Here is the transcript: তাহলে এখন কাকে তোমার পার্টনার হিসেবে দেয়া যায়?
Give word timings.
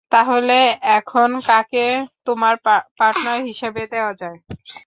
তাহলে 0.11 0.57
এখন 0.97 1.29
কাকে 1.47 1.85
তোমার 2.27 2.53
পার্টনার 2.97 3.39
হিসেবে 3.49 3.81
দেয়া 3.91 4.11
যায়? 4.21 4.37